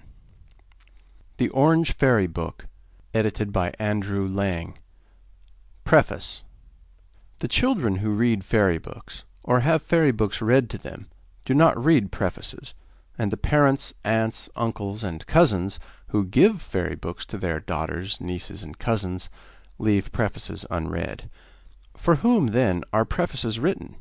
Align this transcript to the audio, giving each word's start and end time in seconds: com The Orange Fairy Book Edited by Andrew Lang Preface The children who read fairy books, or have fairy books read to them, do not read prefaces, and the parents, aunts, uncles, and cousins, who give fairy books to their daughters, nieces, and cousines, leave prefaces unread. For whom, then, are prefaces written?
com 0.00 0.06
The 1.36 1.48
Orange 1.50 1.92
Fairy 1.92 2.26
Book 2.26 2.68
Edited 3.12 3.52
by 3.52 3.74
Andrew 3.78 4.26
Lang 4.26 4.78
Preface 5.84 6.42
The 7.40 7.48
children 7.48 7.96
who 7.96 8.08
read 8.12 8.42
fairy 8.42 8.78
books, 8.78 9.24
or 9.42 9.60
have 9.60 9.82
fairy 9.82 10.10
books 10.10 10.40
read 10.40 10.70
to 10.70 10.78
them, 10.78 11.10
do 11.44 11.52
not 11.54 11.76
read 11.84 12.10
prefaces, 12.10 12.72
and 13.18 13.30
the 13.30 13.36
parents, 13.36 13.92
aunts, 14.02 14.48
uncles, 14.56 15.04
and 15.04 15.26
cousins, 15.26 15.78
who 16.06 16.24
give 16.24 16.62
fairy 16.62 16.96
books 16.96 17.26
to 17.26 17.36
their 17.36 17.60
daughters, 17.60 18.22
nieces, 18.22 18.62
and 18.62 18.78
cousines, 18.78 19.28
leave 19.78 20.12
prefaces 20.12 20.64
unread. 20.70 21.28
For 21.94 22.14
whom, 22.24 22.46
then, 22.56 22.84
are 22.94 23.04
prefaces 23.04 23.60
written? 23.60 23.96